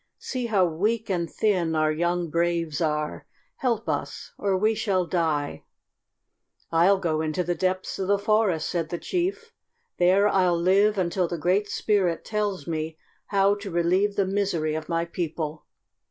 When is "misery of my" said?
14.25-15.05